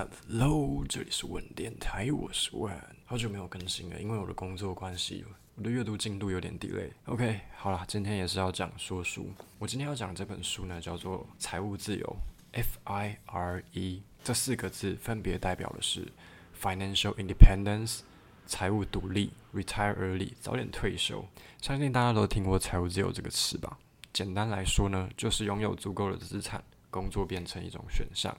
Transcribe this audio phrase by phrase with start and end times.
[0.00, 2.74] Hello，这里是问电台，我是问。
[3.04, 5.22] 好久没有更新了，因为我的工作关系，
[5.56, 6.90] 我的阅读进度有点 delay。
[7.04, 9.30] OK，好啦，今天也是要讲说书。
[9.58, 12.16] 我今天要讲这本书呢，叫做《财务自由》
[12.58, 14.02] （F-I-R-E）。
[14.24, 16.10] 这四个字分别代表的是
[16.58, 18.00] financial independence，
[18.46, 21.22] 财务独立；retire early，早点退休。
[21.60, 23.78] 相信大家都听过财务自由这个词吧？
[24.14, 28.34] 简单来说呢，就是拥有足够的资产，工作变成一种选项。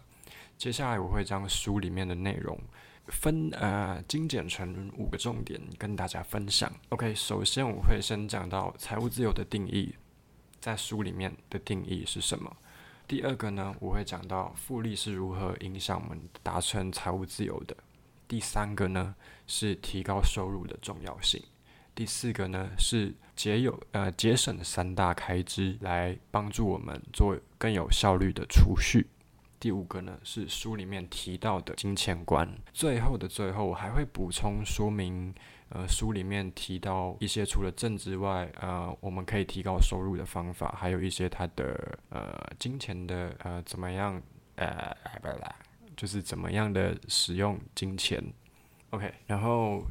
[0.61, 2.55] 接下来我会将书里面的内容
[3.07, 6.71] 分呃精简成五个重点跟大家分享。
[6.89, 9.95] OK，首先我会先讲到财务自由的定义，
[10.59, 12.55] 在书里面的定义是什么？
[13.07, 17.75] 第二个呢，我会讲到复利是如何影响我们达成财务自由的。
[18.27, 19.15] 第三个呢，
[19.47, 21.41] 是提高收入的重要性。
[21.95, 29.07] 第四个呢，是节有呃节省三大开支来帮助我们做更有效率的储蓄。
[29.61, 32.51] 第五个呢，是书里面提到的金钱观。
[32.73, 35.31] 最后的最后，我还会补充说明，
[35.69, 44.19] 呃，书里面提到一些除了挣之外，呃，我们可以提高收入的方法，还有一些它的呃金钱的呃怎么样
[44.55, 45.55] 呃不啦，
[45.95, 48.19] 就是怎么样的使用金钱。
[48.89, 49.83] OK，然后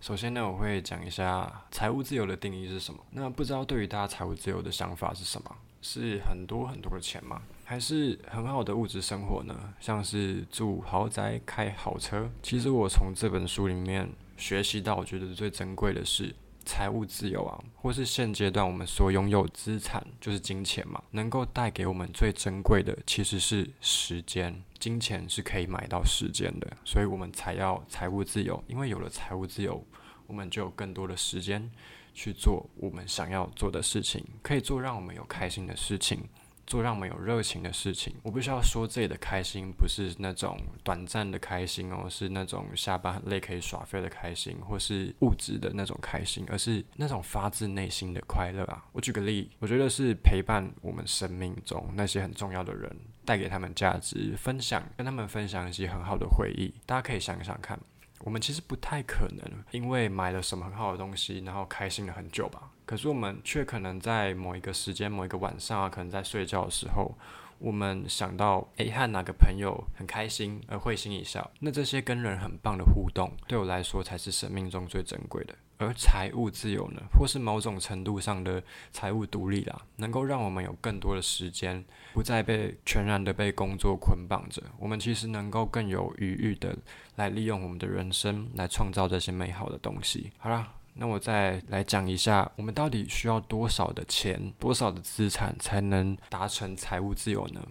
[0.00, 2.98] 首先呢，我会讲一下财务自由的定义是什么。
[3.10, 5.54] 那不知道对于大家财务自由的想法是什么？
[5.82, 7.42] 是很多很多的钱吗？
[7.70, 9.72] 还是很好的物质生活呢？
[9.78, 12.28] 像是住豪宅、开好车。
[12.42, 24.64] 其实我从这本书里面学习到，我觉得最珍贵的是财务自由啊，或是现阶段我们所拥有资产就是金钱嘛，能够带给我们最珍贵的其实是时间。
[24.80, 28.60] 金钱是可以买到时间的，所以我们才要财务自由。
[28.66, 29.80] 因为有了财务自由，
[30.26, 31.70] 我们就有更多的时间
[32.12, 36.24] 去做我们想要做的事情，可以做让我们有开心的事情。
[36.70, 48.84] 做让我们有热情的事情，我不需要说，自己的开心不是那种短暂的开心哦，是那种下班很累可以耍废的开心，或是物质的那种开心，而是那种发自内心的快乐啊。
[48.92, 52.88] 我举个例，我觉得是陪伴我们生命中那些很重要的人，
[53.24, 56.72] 带给他们价值，分享跟他们分享一些很好的回忆。
[56.86, 57.76] 大家可以想想看。
[58.20, 62.70] 我们其实不太可能因为买了什么很好的东西，然后开心了很久吧。
[62.84, 67.16] 可是我们却可能在某一个时间、某一个晚上啊，可能在睡觉的时候，
[67.58, 71.50] 我们想到，诶，和哪个朋友很开心而会心一笑。
[71.60, 75.54] 那这些跟人很棒的互动，对我来说才是生命中最珍贵的。
[75.80, 81.82] 而财务自由呢，或是某种程度上的财务独立啦，能够让我们有更多的时间，
[82.12, 84.62] 不再被全然的被工作捆绑着。
[84.78, 86.76] 我们其实能够更有余裕的
[87.16, 90.30] 来利用我们的人生，来创造这些美好的东西。
[90.36, 97.66] 好啦，那我再来讲一下，我们到底需要多少的钱、多少的资产，才能达成财务自由呢？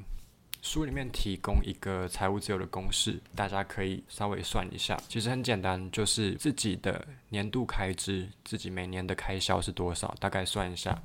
[0.61, 4.99] 书里面提供一个财务自由的公式，大家可以稍微算一下。
[5.07, 11.01] 其实很简单，就是自己的年度开支，自己每年的开销是多少，大概算一下。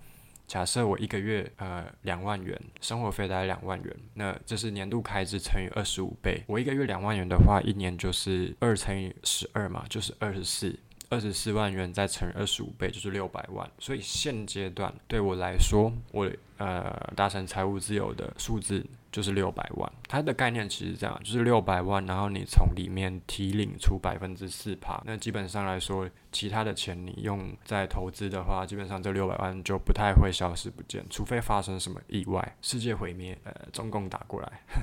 [0.47, 6.43] 假设我一个月呃两万元，生活费大概两万元，那这是年度开支乘以二十五倍。
[6.47, 10.78] 我一个月两万元的话，一年就是二乘以十二嘛，就是二十四。
[11.10, 13.70] 二十四万元再乘以二十五倍，就是六百万。
[13.78, 19.92] 所以现阶段对我来说，我呃达成财务自由的数字就是六百万。
[20.08, 25.00] 它的概念其实这样，就是六百万，然后你从里面提领出百分之四趴。
[25.06, 34.48] 那基本上来说，其他的钱你用在投资的话，基本上这六百万就不太会消失不见，除非发生什么意外，世界毁灭，呃，中共打过来。
[34.66, 34.80] 呵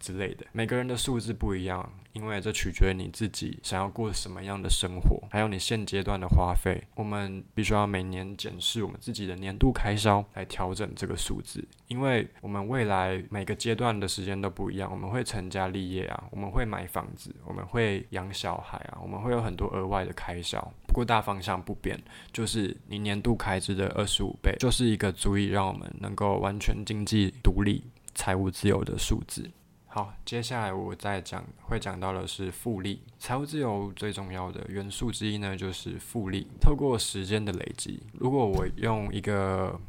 [0.00, 6.82] 之类的，每个人的数字不一样，因为这取决于你自己想要过什么样的生活，还有你现阶段的花费。
[6.96, 11.62] 我们必须要每年检视我们自己的年度开销，来调整这个数字。
[11.86, 20.60] 因为我们未来每个阶段的时间都不一样，我们会成家立业啊，我们会买房子，我们会养小孩啊，我们会有很多额外的开销。
[20.86, 22.00] 不过大方向不变，
[22.32, 27.84] 就是你年度开支的二十五倍，就是一个足以让我们能够完全经济独立、
[28.14, 29.50] 财务自由的数字。
[29.92, 33.02] 好，接下来我再讲，会讲到的是复利。
[33.18, 36.46] 财务自由最重要的元素之一呢，就是复利。
[36.60, 39.80] 透过时间的累积，如果我用一个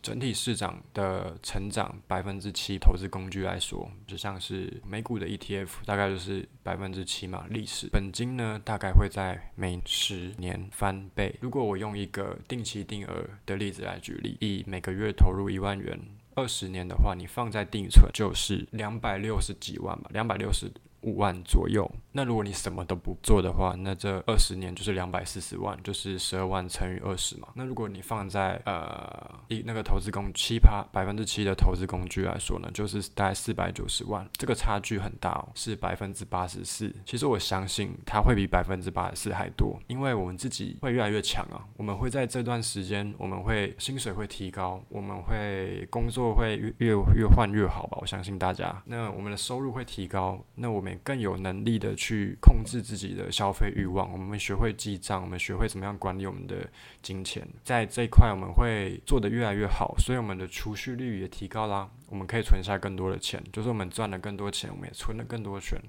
[0.00, 11.34] 整体市场的成长百分之七投资工具来说，就像是美股的 ETF，大概就是百分之七嘛，历史本金呢，大概会在每十年翻倍。
[11.40, 16.00] 如果我用一个定期定额的例子来举例，以每个月投入一万元。
[16.34, 20.70] 二十年的话，你放在定存就是两百六十几万吧，两百六十
[21.04, 21.88] 五万左右。
[22.12, 27.48] 那如果你什么都不做的话，那这二十年就是两百四十万，就是十二万乘以二十嘛。
[27.54, 36.94] 那如果你放在呃一那个投资工七趴百分之七的投资工具来说呢，就是大概四百九十万，这个差距很大哦，是百分之八十四。
[37.04, 41.66] 其实我相信它会比百分之八十四还多，因为我们自己会越来越强啊。
[41.76, 47.98] 我们会在这段时间，我们会薪水会提高，我们会工作会越越越换越好吧。
[48.00, 54.12] 我相信大家，那我们的收入会提高，那我们更有能力的去控制自己的消费欲望。
[54.12, 56.68] 我们学会记账，我们学会怎么样管理我们的
[57.02, 61.90] 金钱，在这一块我们会做得越来越好，所以我们的储蓄率也提高啦。
[62.08, 65.80] 我们可以存下更多的钱，就是我们赚了更多钱，我们也存了更多钱。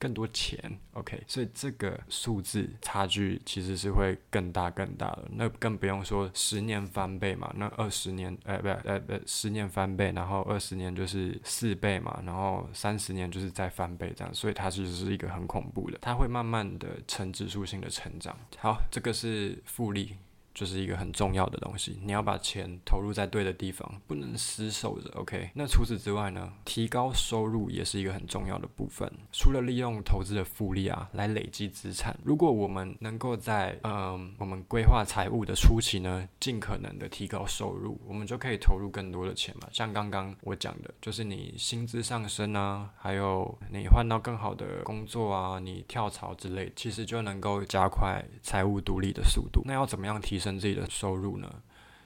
[0.00, 0.58] 更多钱
[0.94, 5.28] ，OK，所以这个数字差距其实是会更大更大的。
[5.32, 14.34] 那更不用说十年翻倍嘛，那二十年，呃，不，呃，不，十年翻倍，然后二十年就是四倍嘛，然后三十年就是再翻倍这样。
[14.34, 18.34] 所以它其实是一个很恐怖的，它会慢慢的呈指数性的成长。
[18.56, 20.16] 好，这个是复利。
[20.54, 25.10] 就是一个很重要的东西，你要把钱投入在对的地方，不能死守着。
[25.14, 29.10] OK，那除此之外呢，提高收入也是一个很重要的部分。
[29.32, 39.68] 除了利用投资的复利啊来累积资产，如果我们能够在嗯、我们规划财务的初期呢，尽可能的提高收入，我们就可以投入更多的钱嘛。
[39.72, 49.62] 像刚刚我讲的，就是你薪资上升啊，还有你换到更好的工作啊，你跳槽之类，其实就能够加快财务独立的速度。
[49.64, 51.54] 那要怎么样提提升自己的收入呢？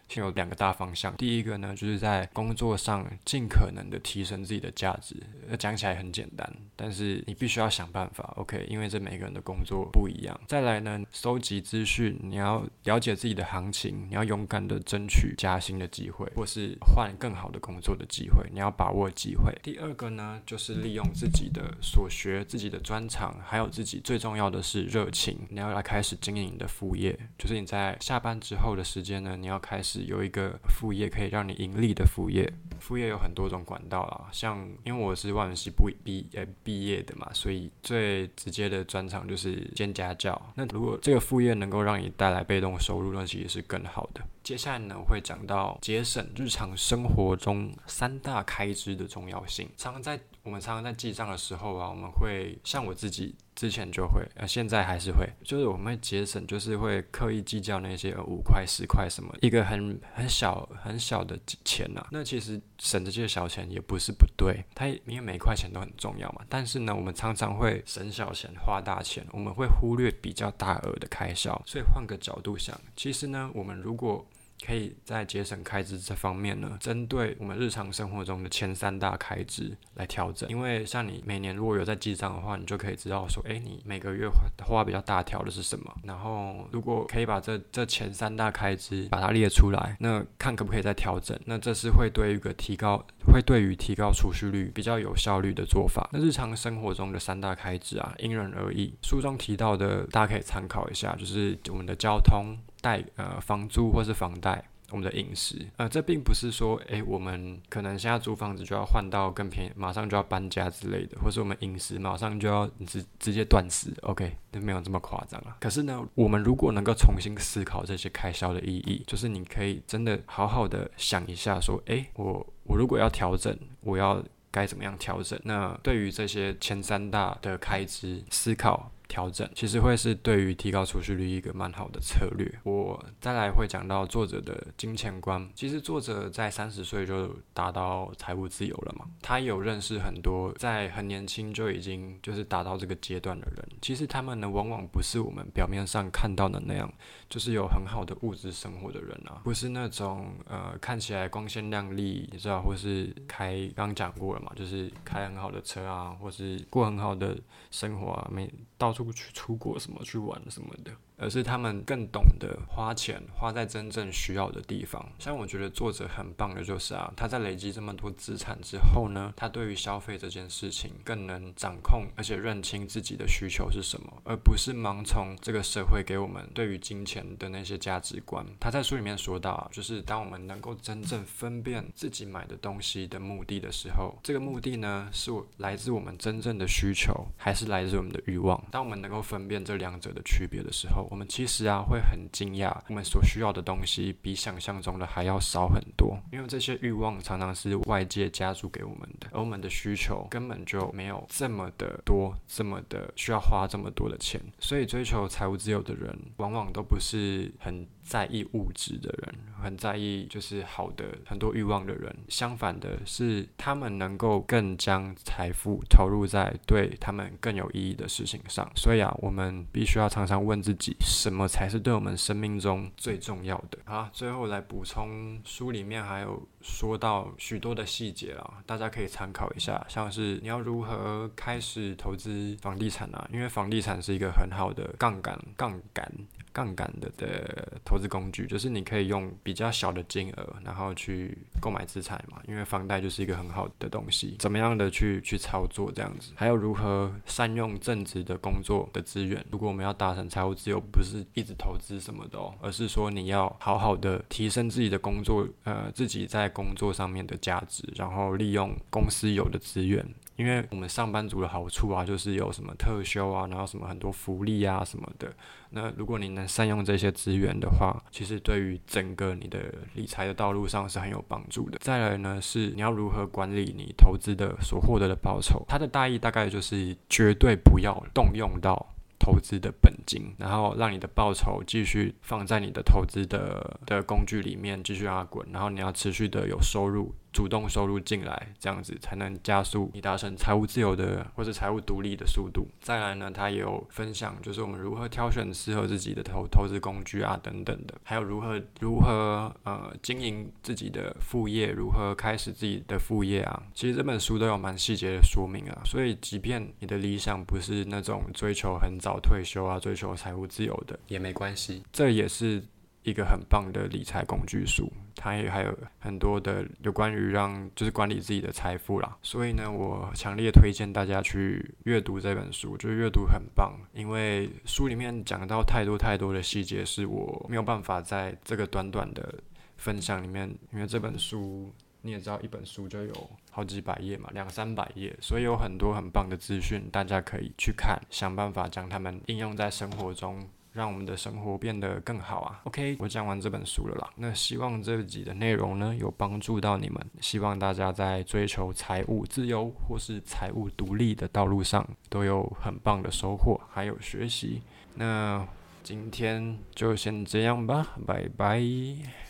[0.08, 1.16] 先有两个大方向。
[1.16, 5.14] 第一个呢，就是在工作上尽可能的提升自己的价值。
[5.56, 8.66] 讲起来很简单，但是你必须要想办法，OK？
[8.68, 10.38] 因为这每个人的工作不一样。
[10.46, 19.52] 再来呢，收集资讯，你要了解自己的行情，你要勇敢的争取加薪的机会，或是换更好的工作的机会，你要把握机会。
[19.62, 27.18] 第二个呢，就是利用自己的所学、自己的专长，还有自己最重要的是热情，你要来开始经营你的副业。
[27.38, 30.04] 就是你在下班之后的时间呢，你要开始。
[30.04, 40.40] 有一个副业可以让你盈利的副业，副业有很多种管道啦，像因为我是外文系不毕呃毕业的嘛，所以最直接的专长就是兼家教。
[40.56, 44.22] 那如果这个副业能够让你带来被动收入，那其实是更好的。
[44.42, 49.68] 接下来呢，我会讲到节省日常生活中三大开支的重要性。
[49.76, 53.34] 常常在我们常常在记账的时候啊，我们会像我自己。
[53.54, 62.08] 之前就会，呃，现在还是会，就是我们会节省，就是会刻意计较那些五块、十块什么，一个很很小很小的钱呐、啊。
[62.10, 66.44] 那其实省这些小钱也不是不对，它因为每一块钱都很重要嘛。
[66.48, 71.62] 但是呢，我们常常会省小钱花大钱，我们会忽略比较大额的开销。
[71.64, 74.26] 所以换个角度想，其实呢，我们如果
[74.64, 80.48] 可以在节省开支这方面呢，针对我们日常生活中的前三大开支来调整。
[80.48, 84.26] 因为像你每年如果有在记账的话，你就可以知道说，诶，你每个月
[84.64, 85.94] 花比较大条的是什么。
[86.04, 91.38] 然后如果可以把这这前三大开支把它列出来，那看可不可以再调整。
[91.44, 96.08] 那这是会对于一个提高，会对于提高储蓄率比较有效率的做法。
[96.12, 98.94] 那日常生活中的三大开支啊，因人而异。
[99.02, 102.56] 书中提到的，大家可以参考一下，就是我们的交通。
[102.84, 115.56] 贷呃房租或是房贷，我们的饮食，呃，这并不是说，诶，我们可能现在租房子就要换到更便宜，马上就要搬家之类的，或是我们饮食马上就要直直接断食，OK，都没有这么夸张啊。
[115.58, 125.40] 可是呢，我们如果能够重新思考这些开销的意义，就是你可以真的好好的想一下，说，诶，我我如果要调整，我要该怎么样调整？
[125.44, 128.90] 那对于这些前三大的开支思考。
[129.06, 132.50] 调整其实会是对于提高储蓄率一个蛮好的策略。
[132.64, 135.48] 我再来会讲到作者的金钱观。
[135.54, 139.06] 其实作者在三十岁就达到财务自由了嘛。
[139.20, 143.68] 他有认识很多在很年轻就已经就是达到这个阶段的人。
[143.82, 146.92] 其实他们呢，往往不是我们表面上看到的那样，
[147.28, 157.36] 就是有很好的物质生活的人啊，不是那种呃看起来光鲜亮丽，你知道，或是开刚讲过了嘛，就是开很好的车啊，或是过很好的
[157.70, 159.14] 生活啊，每到出。
[159.14, 160.92] 去出国什么去玩什么的。
[161.16, 165.04] 而是他们更懂得花钱，花在真正需要的地方。
[165.18, 178.44] 像我觉得作者很棒的就是啊，他在累积这么多资产之后呢，他对于消费这件事情更能掌控，而且认清自己的需求是什么，而不是盲从这个社会给我们对于金钱的那些价值观。
[178.58, 188.62] 他在书里面说到啊，就是当我们能够真正分辨自己买的东西的目的的时候，这个目的呢，是我来自我们真正的需求，还是来自我们的欲望？
[188.70, 196.18] 当我们能够分辨这两者的区别的时候，我们其实啊会很惊讶，我们所需要的东西比想象中的还要少很多。
[196.32, 204.40] 因为这些欲望常常是外界加注给我们的，而我们的需求根本就没有这么的多，这么的需要花这么多的钱。
[204.58, 212.14] 所以追求财务自由的人，往往都不是很在意物质的人，很在意就是好的很多欲望的人。
[212.28, 218.70] 相反的是，他们能够更将财富投入在对他们更有意义的事情上。
[218.76, 223.78] 所以啊，我们必须要常常问自己，什么才是对我们生命中最重要的？
[223.86, 236.12] 好，最后来补充，书里面还有说到许多的细节啊，大家可以参考一下，像是你要如何开始投资房地产啊，因为房地产是一个很好的杠杆，杠杆。
[236.54, 242.40] 杠杆的的投资工具，就是你可以用比较小的金额，然后去购买资产嘛。
[242.46, 249.44] 因为房贷就是一个很好的东西，怎么样的去去操作这样子，还有如何善用正职的工作的资源。
[249.50, 260.06] 如果我们要达成财务自由，不是一直投资什么的哦，而是说你要好好的提升自己的工作，呃，自己在工作上面的价值，然后利用公司有的资源。
[260.36, 265.32] 因为我们上班族的好处啊，就是有什么特休啊，然后什么很多福利啊什么的。
[265.70, 269.58] 那如果你能善用这些资源的话，其实对于整个你的
[269.94, 271.78] 理财的道路上是很有帮助的。
[271.80, 275.64] 再来呢，是你要如何管理你投资的所获得的报酬。
[275.68, 287.14] 它的大意大概就是绝对不要动用到投资的本金，然后让你的报酬继续放在你的投资的的工具里面继续让它滚，然后你要持续的有收入。
[287.34, 292.68] 主动收入进来，这样子才能加速你达成财务自由的或者财务独立的速度。
[292.80, 303.62] 再来呢，他也有分享，就是我们如何挑选适合自己的投投资工具啊，等等的，还有如何如何呃经营自己的副业，如何开始自己的副业啊。
[303.74, 305.82] 其实这本书都有蛮细节的说明啊。
[305.84, 311.82] 所以，即便你的理想不是那种追求很早退休啊，追求财务自由的，也没关系。
[311.92, 312.62] 这也是。
[313.04, 319.16] 一个很棒的理财工具书，它也还有很多的有关于让就是管理自己的财富啦。
[319.22, 329.34] 所以呢，我强烈推荐大家去阅读这本书，就是阅读很棒，因为书里面讲到太多太多的细节，是我没有办法在这个短短的
[329.76, 331.70] 分享里面，因为这本书
[332.00, 340.42] 你也知道，一本书就有好几百页嘛，两三百页，所以有很多很棒的资讯，大家可以去看，想办法将它们应用在生活中。
[340.74, 344.10] 让我们的生活变得更好啊！OK，我讲完这本书了啦。
[344.16, 347.00] 那希望这集的内容呢，有帮助到你们。
[347.20, 354.62] 希望大家在追求财务自由或是财务独立的道路上，都有很棒的收获，还有学习。
[354.96, 355.46] 那
[355.84, 359.23] 今天就先这样吧，拜拜。